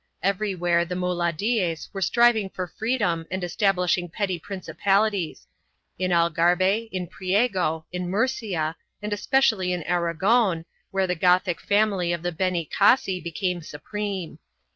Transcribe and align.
Everywhere 0.23 0.83
the 0.83 0.95
Muladies 0.95 1.87
were 1.93 2.01
striving 2.01 2.49
for 2.49 2.65
freedom 2.65 3.27
and 3.29 3.43
establishing 3.43 4.09
petty 4.09 4.39
principalities— 4.39 5.45
in 5.99 6.09
Algarbe, 6.11 6.89
in 6.91 7.05
Priego, 7.05 7.85
in 7.91 8.09
Murcia, 8.09 8.75
and 9.03 9.13
especially 9.13 9.71
in 9.73 9.83
Aragon, 9.83 10.65
where 10.89 11.05
the 11.05 11.13
Gothic 11.13 11.61
family 11.61 12.11
of 12.13 12.23
the 12.23 12.31
Beni 12.31 12.65
Cassi 12.65 13.19
became 13.21 13.61
supreme. 13.61 14.39